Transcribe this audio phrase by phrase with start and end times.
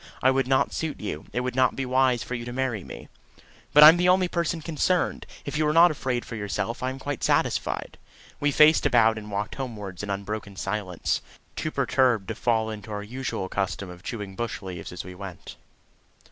[0.23, 1.25] I would not suit you.
[1.31, 3.07] It would not be wise for you to marry me."
[3.71, 5.27] "But I'm the only person concerned.
[5.45, 7.99] If you are not afraid for yourself, I am quite satisfied."
[8.39, 11.21] We faced about and walked homewards in unbroken silence
[11.55, 15.55] too perturbed to fall into our usual custom of chewing bush leaves as we went.